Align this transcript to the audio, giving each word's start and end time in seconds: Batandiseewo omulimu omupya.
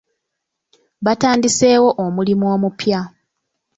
Batandiseewo 1.05 1.89
omulimu 2.05 2.45
omupya. 2.55 2.99